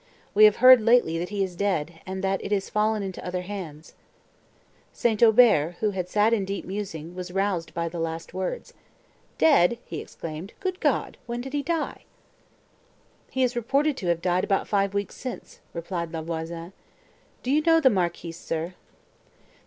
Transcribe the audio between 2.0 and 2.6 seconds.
and that it